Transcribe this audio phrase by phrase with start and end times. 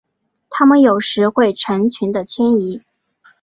[0.49, 2.81] 它们有时会成群的迁徙。